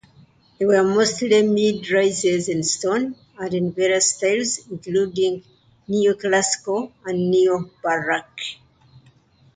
[0.57, 5.43] They were mostly mid-rises in stone, and in various styles including
[5.87, 8.41] neoclassical and neo-Baroque.